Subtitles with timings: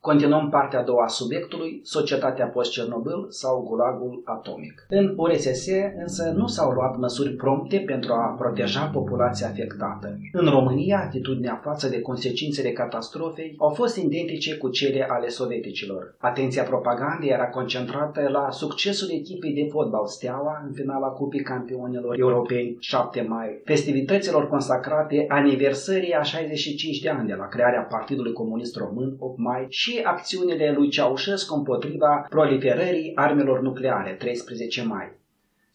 [0.00, 4.86] Continuăm partea a doua a subiectului, societatea post-Cernobâl sau gulagul atomic.
[4.88, 5.66] În URSS
[6.00, 10.18] însă nu s-au luat măsuri prompte pentru a proteja populația afectată.
[10.32, 16.14] În România, atitudinea față de consecințele catastrofei au fost identice cu cele ale sovieticilor.
[16.18, 22.76] Atenția propagandei era concentrată la succesul echipei de fotbal Steaua în finala Cupii Campionilor Europeni
[22.78, 29.16] 7 mai, festivităților consacrate aniversării a 65 de ani de la crearea Partidului Comunist Român
[29.18, 35.16] 8 mai și acțiunile lui Ceaușescu împotriva proliferării armelor nucleare 13 mai.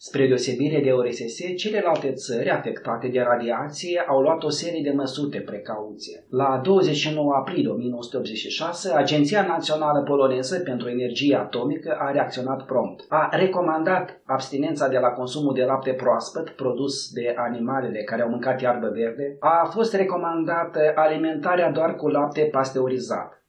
[0.10, 5.30] Spre deosebire de ORSS, celelalte țări afectate de radiație au luat o serie de măsuri
[5.30, 6.26] de precauție.
[6.30, 13.06] La 29 aprilie 1986, Agenția Națională Poloneză pentru Energie Atomică a reacționat prompt.
[13.10, 18.62] A recomandat abstinența de la consumul de lapte proaspăt produs de animalele care au mâncat
[18.62, 19.38] iarbă verde.
[19.40, 23.43] A fost recomandată alimentarea doar cu lapte pasteurizat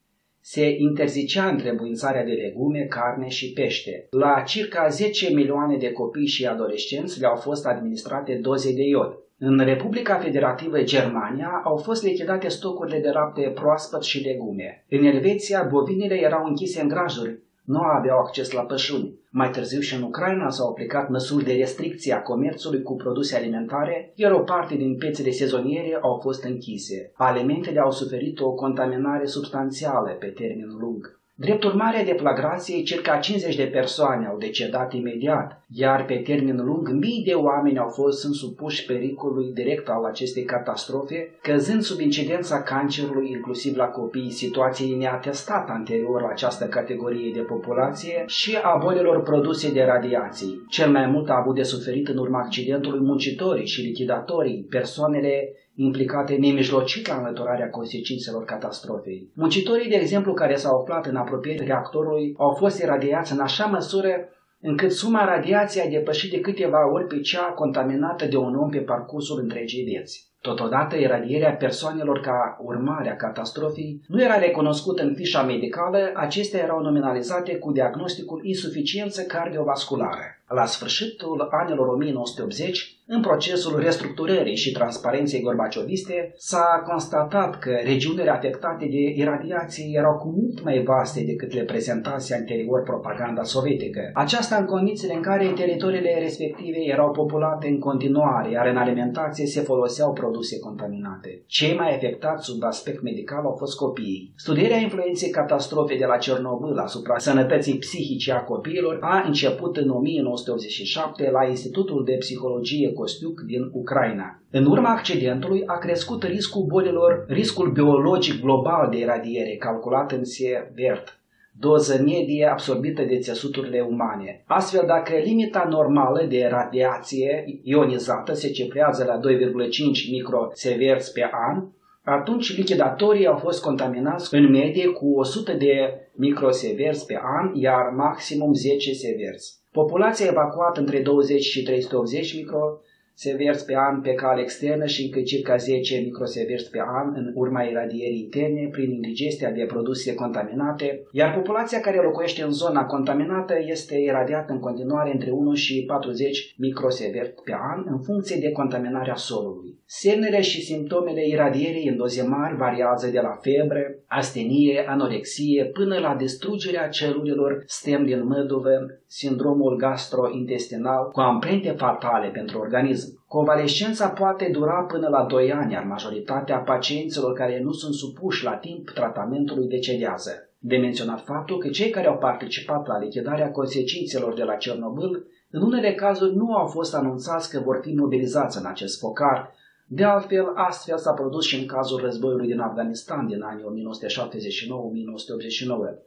[0.47, 4.06] se interzicea întrebuințarea de legume, carne și pește.
[4.11, 9.19] La circa 10 milioane de copii și adolescenți le-au fost administrate doze de iod.
[9.39, 14.84] În Republica Federativă Germania au fost lichidate stocurile de lapte proaspăt și legume.
[14.89, 19.19] În Elveția, bovinele erau închise în grajuri, nu aveau acces la pășuni.
[19.31, 24.12] Mai târziu și în Ucraina s-au aplicat măsuri de restricție a comerțului cu produse alimentare,
[24.15, 27.12] iar o parte din piețele sezoniere au fost închise.
[27.15, 31.23] Alimentele au suferit o contaminare substanțială pe termen lung.
[31.37, 36.89] Drept urmare a deflagrației, circa 50 de persoane au decedat imediat, iar pe termen lung
[36.89, 43.31] mii de oameni au fost însupuși pericolului direct al acestei catastrofe, căzând sub incidența cancerului
[43.31, 49.73] inclusiv la copii, situației neatestată anterior la această categorie de populație și a bolilor produse
[49.73, 50.65] de radiații.
[50.69, 56.34] Cel mai mult a avut de suferit în urma accidentului muncitorii și lichidatorii, persoanele implicate
[56.34, 59.30] nemijlocit la înlăturarea consecințelor catastrofei.
[59.34, 64.28] Muncitorii, de exemplu, care s-au aflat în apropierea reactorului, au fost iradiați în așa măsură
[64.61, 68.78] încât suma radiației a depășit de câteva ori pe cea contaminată de un om pe
[68.78, 70.32] parcursul întregii vieți.
[70.41, 76.81] Totodată, iradierea persoanelor ca urmare a catastrofei nu era recunoscută în fișa medicală, acestea erau
[76.81, 80.25] nominalizate cu diagnosticul insuficiență cardiovasculară.
[80.49, 88.84] La sfârșitul anilor 1980, în procesul restructurării și transparenței gorbacioviste, s-a constatat că regiunile afectate
[88.84, 94.10] de iradiație erau cu mult mai vaste decât le prezentase anterior propaganda sovietică.
[94.15, 99.61] Aceasta în condițiile în care teritoriile respective erau populate în continuare, iar în alimentație se
[99.61, 101.43] foloseau produse contaminate.
[101.47, 104.32] Cei mai afectați sub aspect medical au fost copiii.
[104.37, 109.88] Studierea influenței catastrofei de la Cernobâl asupra sănătății psihice a copiilor a început în
[110.34, 114.43] 1987 la Institutul de Psihologie Costiuc din Ucraina.
[114.50, 121.19] În urma accidentului a crescut riscul bolilor, riscul biologic global de iradiere, calculat în sievert
[121.59, 124.43] doză medie absorbită de țesuturile umane.
[124.47, 131.67] Astfel, dacă limita normală de radiație ionizată se cifrează la 2,5 microsieverts pe an,
[132.03, 138.55] atunci lichidatorii au fost contaminați în medie cu 100 de microsieverts pe an, iar maximum
[138.55, 139.63] 10 sieverts.
[139.81, 142.81] Populația evacuată între 20 și 380 micro
[143.15, 147.62] severți pe an pe cale externă și încă circa 10 microseverți pe an în urma
[147.62, 153.97] iradierii interne prin indigestia de produse contaminate, iar populația care locuiește în zona contaminată este
[153.99, 159.79] iradiată în continuare între 1 și 40 microseverți pe an în funcție de contaminarea solului.
[159.87, 166.15] Semnele și simptomele iradierii în doze mari variază de la febră, astenie, anorexie, până la
[166.15, 173.25] distrugerea celulelor stem din măduvă, sindromul gastrointestinal cu amprente fatale pentru organism.
[173.26, 178.56] Convalescența poate dura până la 2 ani, iar majoritatea pacienților care nu sunt supuși la
[178.56, 180.30] timp tratamentului decedează.
[180.58, 185.62] De menționat faptul că cei care au participat la lichidarea consecințelor de la Cernobâl, în
[185.62, 189.54] unele cazuri nu au fost anunțați că vor fi mobilizați în acest focar,
[189.87, 193.67] de altfel, astfel s-a produs și în cazul războiului din Afganistan din anii 1979-1989.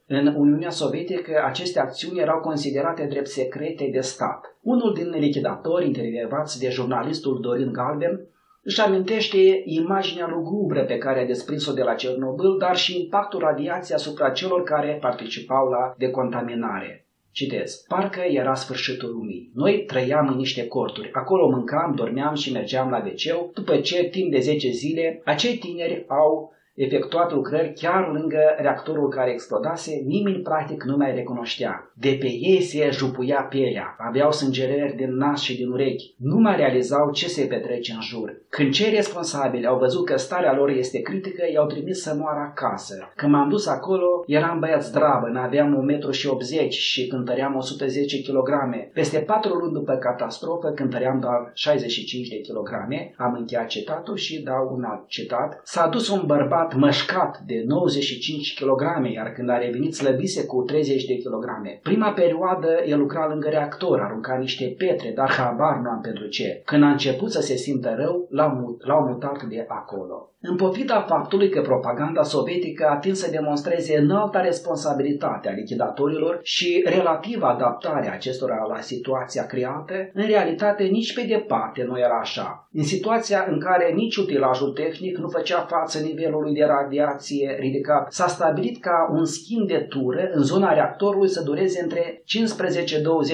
[0.07, 4.57] În Uniunea Sovietică, aceste acțiuni erau considerate drept secrete de stat.
[4.61, 8.27] Unul din lichidatori intervievați de jurnalistul Dorin Galben
[8.63, 13.97] își amintește imaginea lugubră pe care a desprins-o de la Cernobâl, dar și impactul radiației
[13.97, 17.06] asupra celor care participau la decontaminare.
[17.37, 17.83] Citez.
[17.87, 19.51] Parcă era sfârșitul lumii.
[19.53, 21.09] Noi trăiam în niște corturi.
[21.11, 26.05] Acolo mâncam, dormeam și mergeam la wc după ce, timp de 10 zile, acei tineri
[26.07, 31.91] au efectuat lucrări chiar lângă reactorul care explodase, nimeni practic nu mai recunoștea.
[31.93, 36.55] De pe ei se jupuia pielea, aveau sângerări din nas și din urechi, nu mai
[36.55, 38.41] realizau ce se petrece în jur.
[38.49, 43.11] Când cei responsabili au văzut că starea lor este critică, i-au trimis să moară acasă.
[43.15, 48.49] Când m-am dus acolo, eram băiat zdravă, aveam 1,80 m și cântăream 110 kg.
[48.93, 52.69] Peste patru luni după catastrofă, cântăream doar 65 de kg.
[53.17, 55.61] Am încheiat citatul și dau un alt citat.
[55.63, 61.05] S-a dus un bărbat mășcat de 95 kg, iar când a revenit slăbise cu 30
[61.05, 61.45] de kg.
[61.83, 66.61] Prima perioadă el lucra lângă reactor, arunca niște pietre, dar habar nu am pentru ce.
[66.65, 70.31] Când a început să se simtă rău, l-au, l-au mutat de acolo.
[70.41, 76.83] În pofida faptului că propaganda sovietică a atins să demonstreze înalta responsabilitate a lichidatorilor și
[76.85, 82.69] relativă adaptarea acestora la situația creată, în realitate nici pe departe nu era așa.
[82.71, 88.27] În situația în care nici utilajul tehnic nu făcea față nivelului de radiație ridicat, s-a
[88.27, 92.23] stabilit ca un schimb de tură în zona reactorului să dureze între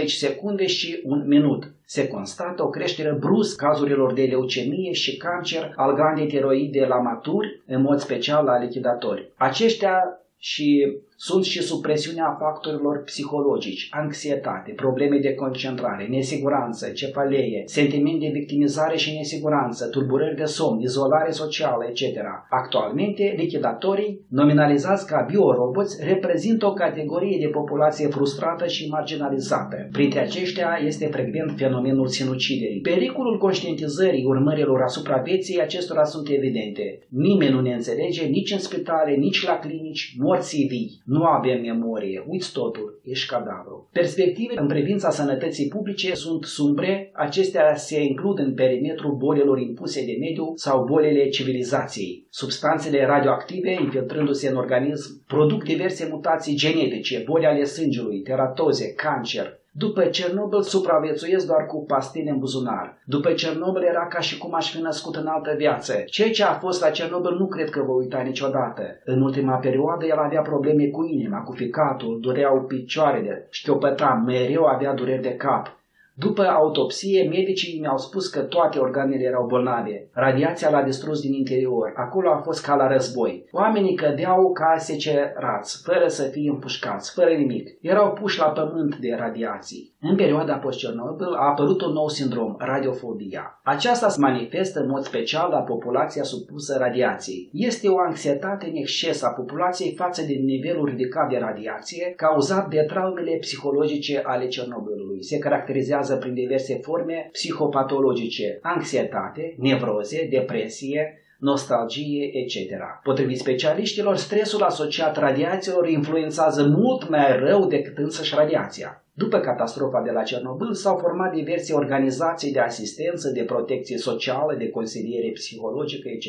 [0.04, 5.74] 15-20 secunde și un minut se constată o creștere bruscă cazurilor de leucemie și cancer
[5.76, 9.32] al grandei tiroide la maturi, în mod special la lichidatori.
[9.38, 10.98] Aceștia și
[11.28, 18.98] sunt și sub presiunea factorilor psihologici, anxietate, probleme de concentrare, nesiguranță, cefalee, sentiment de victimizare
[18.98, 22.02] și nesiguranță, tulburări de somn, izolare socială, etc.
[22.50, 29.88] Actualmente, lichidatorii, nominalizați ca bioroboți, reprezintă o categorie de populație frustrată și marginalizată.
[29.92, 32.82] Printre aceștia este frecvent fenomenul sinuciderii.
[32.82, 37.00] Pericolul conștientizării urmărilor asupra vieții acestora sunt evidente.
[37.10, 42.26] Nimeni nu ne înțelege nici în spitale, nici la clinici, morții vii nu avem memorie,
[42.28, 43.90] uiți totul, ești cadavru.
[43.92, 50.18] Perspective în privința sănătății publice sunt sumbre, acestea se includ în perimetrul bolilor impuse de
[50.20, 52.28] mediu sau bolile civilizației.
[52.30, 60.04] Substanțele radioactive, infiltrându-se în organism, produc diverse mutații genetice, boli ale sângelui, teratoze, cancer, după
[60.04, 62.98] Cernobâl supraviețuiesc doar cu pastile în buzunar.
[63.06, 65.94] După Cernobâl era ca și cum aș fi născut în altă viață.
[66.06, 68.84] Ceea ce a fost la Cernobâl nu cred că vă uita niciodată.
[69.06, 74.94] În ultima perioadă el avea probleme cu inima, cu ficatul, dureau picioarele, șchiopăta, mereu avea
[74.94, 75.82] dureri de cap.
[76.16, 80.10] După autopsie, medicii mi-au spus că toate organele erau bolnave.
[80.12, 81.94] Radiația l-a distrus din interior.
[81.96, 83.48] Acolo a fost ca la război.
[83.52, 87.70] Oamenii cădeau ca secerați, fără să fie împușcați, fără nimic.
[87.82, 89.94] Erau puși la pământ de radiații.
[90.02, 93.60] În perioada post-Cernobâl a apărut un nou sindrom, radiofobia.
[93.64, 97.50] Aceasta se manifestă în mod special la populația supusă radiației.
[97.54, 102.86] Este o anxietate în exces a populației față de nivelul ridicat de radiație, cauzat de
[102.88, 105.24] traumele psihologice ale Cernobâlului.
[105.24, 112.56] Se caracterizează prin diverse forme psihopatologice, anxietate, nevroze, depresie, nostalgie, etc.
[113.04, 119.03] Potrivit specialiștilor, stresul asociat radiațiilor influențează mult mai rău decât însăși radiația.
[119.16, 124.70] După catastrofa de la Cernobâl s-au format diverse organizații de asistență, de protecție socială, de
[124.70, 126.28] consiliere psihologică, etc.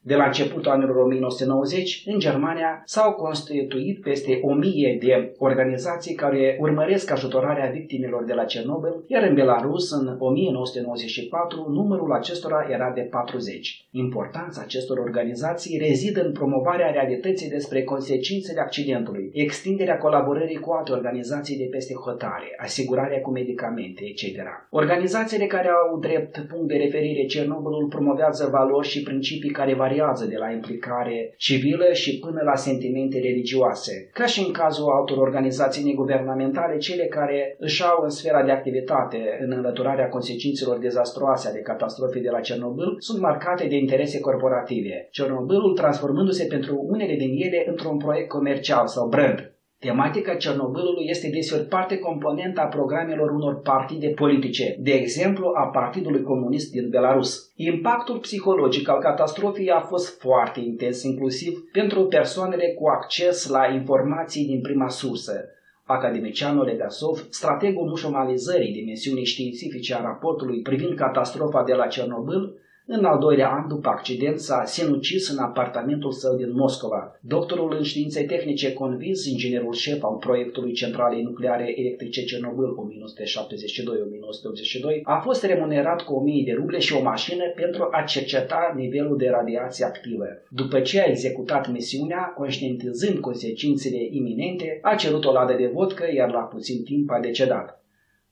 [0.00, 7.10] De la începutul anilor 1990, în Germania s-au constituit peste 1000 de organizații care urmăresc
[7.10, 13.86] ajutorarea victimilor de la Cernobâl, iar în Belarus, în 1994, numărul acestora era de 40.
[13.90, 21.56] Importanța acestor organizații rezidă în promovarea realității despre consecințele accidentului, extinderea colaborării cu alte organizații
[21.56, 24.24] de peste hotare, alimentare, asigurarea cu medicamente, etc.
[24.70, 30.36] Organizațiile care au drept punct de referire Cernobâlul promovează valori și principii care variază de
[30.36, 34.10] la implicare civilă și până la sentimente religioase.
[34.12, 39.38] Ca și în cazul altor organizații neguvernamentale, cele care își au în sfera de activitate
[39.40, 45.08] în înlăturarea consecințelor dezastroase ale catastrofei de la Cernobâl sunt marcate de interese corporative.
[45.10, 51.64] Cernobâlul transformându-se pentru unele din ele într-un proiect comercial sau brand, Tematica Cernobâlului este deseori
[51.64, 57.52] parte componentă a programelor unor partide politice, de exemplu a Partidului Comunist din Belarus.
[57.56, 64.46] Impactul psihologic al catastrofei a fost foarte intens, inclusiv pentru persoanele cu acces la informații
[64.46, 65.44] din prima sursă.
[65.84, 72.54] Academicianul Legasov, strategul mușomalizării dimensiunii științifice a raportului privind catastrofa de la Cernobâl,
[72.86, 77.18] în al doilea an după accident s-a sinucis în apartamentul său din Moscova.
[77.20, 82.76] Doctorul în științe tehnice convins, inginerul șef al proiectului centralei nucleare electrice Cernobâl
[84.98, 89.16] 1972-1982, a fost remunerat cu 1000 de ruble și o mașină pentru a cerceta nivelul
[89.16, 90.26] de radiație activă.
[90.50, 96.30] După ce a executat misiunea, conștientizând consecințele iminente, a cerut o ladă de vodcă, iar
[96.30, 97.80] la puțin timp a decedat.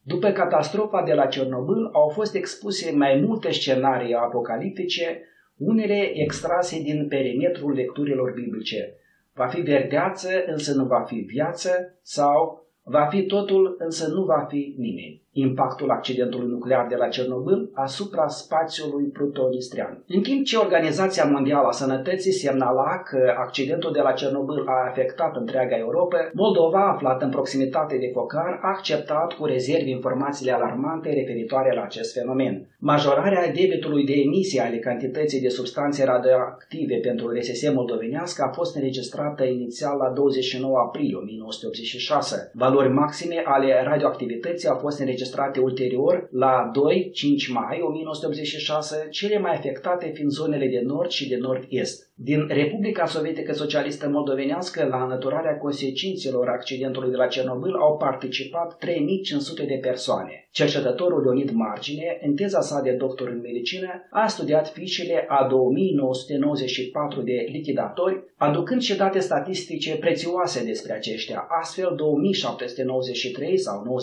[0.07, 5.23] După catastrofa de la Cernobâl au fost expuse mai multe scenarii apocaliptice,
[5.57, 8.95] unele extrase din perimetrul lecturilor biblice.
[9.35, 14.47] Va fi verdeață, însă nu va fi viață, sau va fi totul, însă nu va
[14.49, 20.05] fi nimeni impactul accidentului nuclear de la Cernobâl asupra spațiului plutonistrian.
[20.09, 25.37] În timp ce Organizația Mondială a Sănătății semnala că accidentul de la Cernobâl a afectat
[25.37, 31.75] întreaga Europa, Moldova, aflată în proximitate de focar, a acceptat cu rezervi informațiile alarmante referitoare
[31.75, 32.67] la acest fenomen.
[32.79, 39.45] Majorarea debitului de emisie ale cantității de substanțe radioactive pentru RSS moldovenească a fost înregistrată
[39.45, 42.51] inițial la 29 aprilie 1986.
[42.55, 49.55] Valori maxime ale radioactivității au fost înregistrate înregistrate ulterior la 2-5 mai 1986, cele mai
[49.55, 52.13] afectate fiind zonele de nord și de nord-est.
[52.17, 59.65] Din Republica Sovietică Socialistă Moldovenească la înlăturarea consecințelor accidentului de la Cernobâl au participat 3500
[59.65, 60.49] de persoane.
[60.51, 67.23] Cercetătorul Leonid Margine, în teza sa de doctor în medicină, a studiat fișele a 2994
[67.23, 71.47] de lichidatori, aducând și date statistice prețioase despre aceștia.
[71.61, 74.01] Astfel, 2793 sau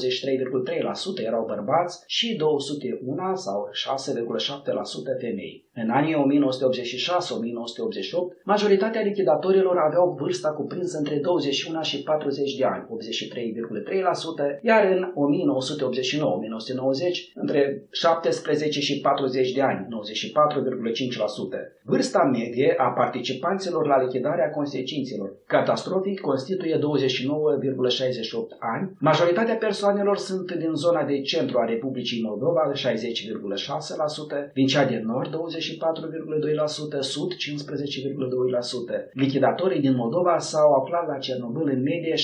[1.22, 5.66] 93,3% erau bărbați și 201 sau 6,7% femei.
[5.74, 6.16] În anii
[8.02, 8.04] 1986-1988,
[8.44, 12.88] majoritatea lichidatorilor aveau vârsta cuprinsă între 21 și 40 de ani, 83,3%,
[14.62, 15.12] iar în 1989-1990
[17.34, 19.94] între 17 și 40 de ani, 94,5%.
[21.84, 26.82] Vârsta medie a participanților la lichidarea consecințelor catastrofii constituie 29,68
[28.60, 28.92] ani.
[29.00, 32.82] Majoritatea persoanelor sunt din zona de centru a Republicii Moldova, 60,6%,
[34.54, 35.40] din cea de nord, 24,2%,
[37.00, 37.38] sud, 15,2%.
[39.14, 42.20] Lichidatorii din Moldova s-au aflat la Cernobâl în medie 62,5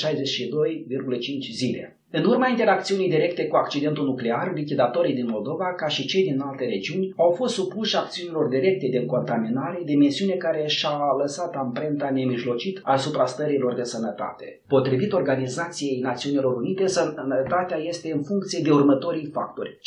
[1.52, 1.98] zile.
[2.12, 6.66] În urma interacțiunii directe cu accidentul nuclear, lichidatorii din Moldova, ca și cei din alte
[6.66, 13.26] regiuni, au fost supuși acțiunilor directe de contaminare, dimensiune care și-a lăsat amprenta nemijlocit asupra
[13.26, 14.62] stărilor de sănătate.
[14.68, 19.80] Potrivit Organizației Națiunilor Unite, sănătatea este în funcție de următorii factori.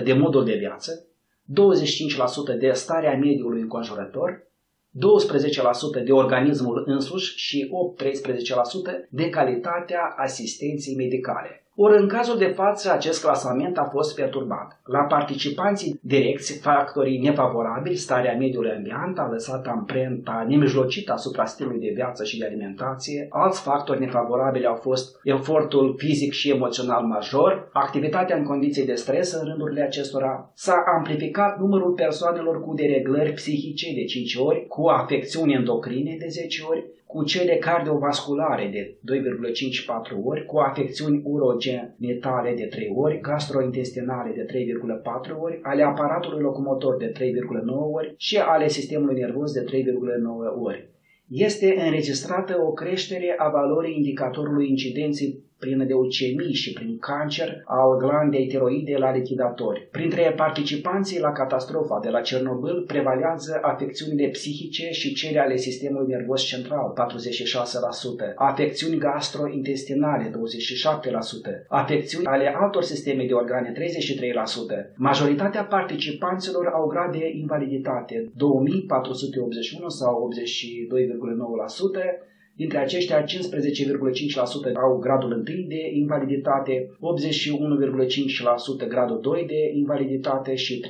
[0.00, 1.06] 50% de modul de viață,
[2.54, 4.47] 25% de starea mediului înconjurător,
[6.00, 7.70] 12% de organismul însuși și
[8.02, 11.62] 8-13% de calitatea asistenței medicale.
[11.80, 14.80] Ori în cazul de față acest clasament a fost perturbat.
[14.84, 21.92] La participanții direcți, factorii nefavorabili, starea mediului ambient a lăsat amprenta nemijlocită asupra stilului de
[21.94, 23.26] viață și de alimentație.
[23.30, 29.32] Alți factori nefavorabili au fost efortul fizic și emoțional major, activitatea în condiții de stres
[29.32, 30.50] în rândurile acestora.
[30.54, 36.62] S-a amplificat numărul persoanelor cu dereglări psihice de 5 ori, cu afecțiuni endocrine de 10
[36.68, 38.82] ori, cu cele cardiovasculare de
[40.18, 44.44] 2,54 ori, cu afecțiuni urogenitale de 3 ori, gastrointestinale de
[45.32, 47.20] 3,4 ori, ale aparatului locomotor de 3,9
[47.92, 49.68] ori și ale sistemului nervos de 3,9
[50.62, 50.88] ori.
[51.28, 58.46] Este înregistrată o creștere a valorii indicatorului incidenței prin leucemii și prin cancer al glandei
[58.46, 59.88] tiroide la lichidatori.
[59.90, 66.42] Printre participanții la catastrofa de la Cernobâl prevalează afecțiunile psihice și cele ale sistemului nervos
[66.42, 70.32] central, 46%, afecțiuni gastrointestinale, 27%,
[71.68, 73.78] afecțiuni ale altor sisteme de organe, 33%.
[74.96, 83.26] Majoritatea participanților au grad de invaliditate, 2481 sau 82,9%, Dintre aceștia, 15,5%
[84.74, 86.90] au gradul 1 de invaliditate,
[88.84, 90.84] 81,5% gradul 2 de invaliditate și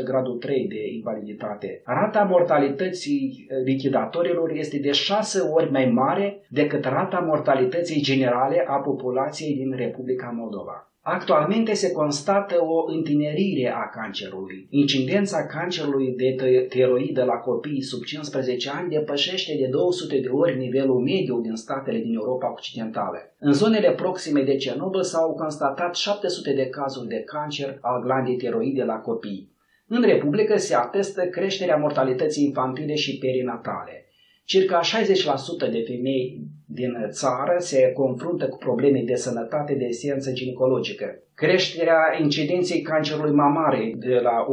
[0.00, 1.82] 3,1% gradul 3 de invaliditate.
[1.84, 9.54] Rata mortalității lichidatorilor este de 6 ori mai mare decât rata mortalității generale a populației
[9.54, 10.91] din Republica Moldova.
[11.04, 14.66] Actualmente se constată o întinerire a cancerului.
[14.70, 21.00] Incidența cancerului de tiroidă la copii sub 15 ani depășește de 200 de ori nivelul
[21.00, 23.18] mediu din statele din Europa Occidentală.
[23.38, 28.84] În zonele proxime de Cernobâl s-au constatat 700 de cazuri de cancer al glandei tiroide
[28.84, 29.50] la copii.
[29.86, 34.06] În Republică se atestă creșterea mortalității infantile și perinatale.
[34.44, 41.22] Circa 60% de femei din țară se confruntă cu probleme de sănătate de esență ginecologică.
[41.44, 44.46] Creșterea incidenței cancerului mamare de la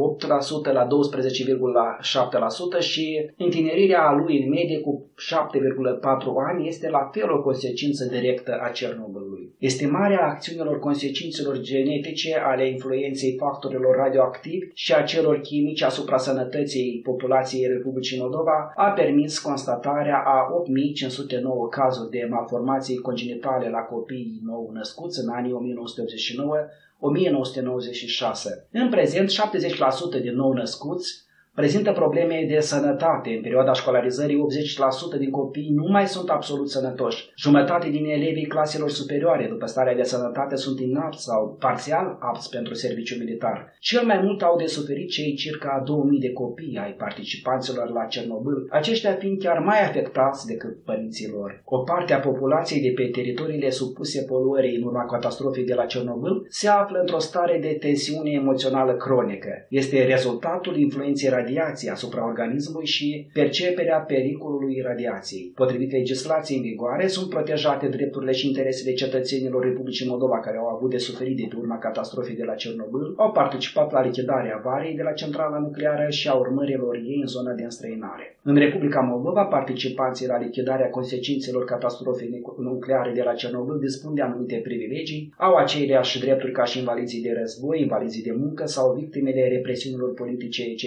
[0.70, 0.86] 8% la
[2.76, 5.12] 12,7% și întinerirea lui în medie cu 7,4
[6.48, 9.54] ani este la fel o consecință directă a Cernobâlului.
[9.58, 17.66] Estimarea acțiunilor consecințelor genetice ale influenței factorilor radioactivi și a celor chimici asupra sănătății populației
[17.66, 25.20] Republicii Moldova a permis constatarea a 8509 cazuri de malformații congenitale la copiii nou născuți
[25.22, 26.56] în anii 1989
[27.00, 28.68] 1996.
[28.72, 33.30] În prezent, 70% de nou născuți prezintă probleme de sănătate.
[33.30, 34.44] În perioada școlarizării,
[35.16, 37.30] 80% din copii nu mai sunt absolut sănătoși.
[37.36, 42.74] Jumătate din elevii claselor superioare, după starea de sănătate, sunt inapți sau parțial apți pentru
[42.74, 43.74] serviciu militar.
[43.78, 48.66] Cel mai mult au de suferit cei circa 2000 de copii ai participanților la Cernobâl,
[48.70, 51.62] aceștia fiind chiar mai afectați decât părinții lor.
[51.64, 56.46] O parte a populației de pe teritoriile supuse poluării în urma catastrofei de la Cernobâl
[56.48, 59.66] se află într-o stare de tensiune emoțională cronică.
[59.68, 65.52] Este rezultatul influenței radiației asupra organismului și perceperea pericolului radiației.
[65.54, 70.90] Potrivit legislației în vigoare, sunt protejate drepturile și interesele cetățenilor Republicii Moldova care au avut
[70.90, 75.12] de suferit de urma catastrofei de la Cernobâl, au participat la lichidarea avariei de la
[75.12, 78.36] centrala nucleară și a urmărilor ei în zona de înstrăinare.
[78.42, 84.56] În Republica Moldova, participanții la lichidarea consecințelor catastrofei nucleare de la Cernobâl dispun de anumite
[84.56, 90.14] privilegii, au aceleași drepturi ca și invalizii de război, invalizii de muncă sau victimele represiunilor
[90.14, 90.84] politice, etc.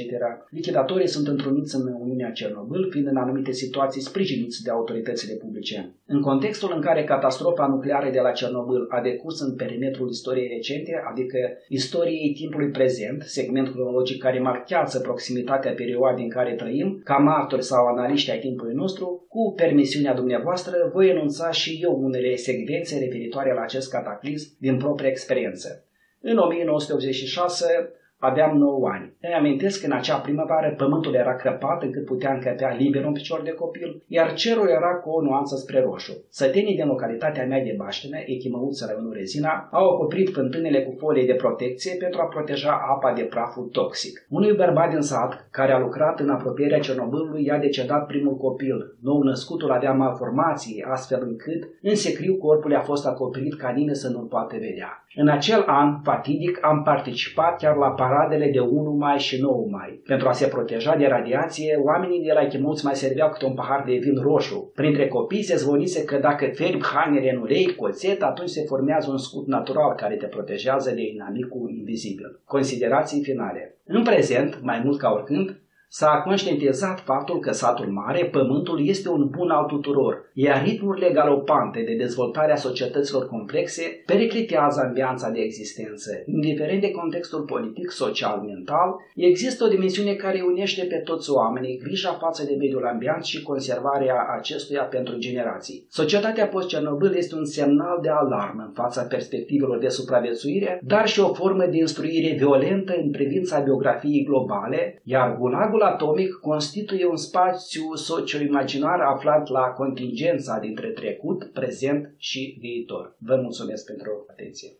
[0.49, 5.95] Lichidatorii sunt întruniți în Uniunea Cernobâl, fiind în anumite situații sprijiniți de autoritățile publice.
[6.05, 11.03] În contextul în care catastrofa nucleară de la Cernobâl a decurs în perimetrul istoriei recente,
[11.11, 17.63] adică istoriei timpului prezent, segment cronologic care marchează proximitatea perioadei în care trăim, ca martori
[17.63, 23.53] sau analiști ai timpului nostru, cu permisiunea dumneavoastră, voi enunța și eu unele secvențe referitoare
[23.53, 25.85] la acest cataclism din propria experiență.
[26.21, 27.93] În 1986,
[28.29, 29.13] Aveam 9 ani.
[29.21, 33.41] Îmi amintesc că în acea primăvară pământul era crăpat încât putea încăpea liber un picior
[33.41, 36.13] de copil, iar cerul era cu o nuanță spre roșu.
[36.29, 41.33] Sătenii din localitatea mea de baștină, Echimăuță Rămânul Rezina, au acoperit fântânele cu folie de
[41.33, 44.25] protecție pentru a proteja apa de praful toxic.
[44.29, 48.95] Unui bărbat din sat, care a lucrat în apropierea Cernobâlului, i-a decedat primul copil.
[49.01, 54.09] Nou născutul avea malformații, astfel încât în secriu corpul a fost acoperit ca nimeni să
[54.09, 55.03] nu-l poate vedea.
[55.15, 60.01] În acel an fatidic am participat chiar la paradele de 1 mai și 9 mai.
[60.05, 63.83] Pentru a se proteja de radiație, oamenii de la Chimuți mai serveau câte un pahar
[63.85, 64.71] de vin roșu.
[64.75, 69.17] Printre copii se zvonise că dacă fermi hainele în ulei, coțet, atunci se formează un
[69.17, 72.39] scut natural care te protejează de inamicul invizibil.
[72.45, 73.77] Considerații finale.
[73.85, 75.62] În prezent, mai mult ca oricând,
[75.95, 81.81] S-a conștientizat faptul că satul mare, pământul, este un bun al tuturor, iar ritmurile galopante
[81.81, 86.23] de dezvoltare a societăților complexe periclitează ambianța de existență.
[86.25, 92.17] Indiferent de contextul politic, social, mental, există o dimensiune care unește pe toți oamenii, grija
[92.21, 95.85] față de mediul ambient și conservarea acestuia pentru generații.
[95.89, 101.33] Societatea post-Cernobâl este un semnal de alarmă în fața perspectivelor de supraviețuire, dar și o
[101.33, 108.99] formă de instruire violentă în privința biografiei globale, iar gulagul atomic constituie un spațiu socio-imaginar
[108.99, 113.15] aflat la contingența dintre trecut, prezent și viitor.
[113.19, 114.77] Vă mulțumesc pentru atenție.